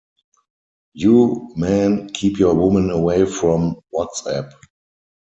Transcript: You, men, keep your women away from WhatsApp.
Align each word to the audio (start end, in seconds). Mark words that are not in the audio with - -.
You, 0.95 1.51
men, 1.55 2.09
keep 2.09 2.39
your 2.39 2.55
women 2.55 2.89
away 2.89 3.25
from 3.27 3.75
WhatsApp. 3.93 4.51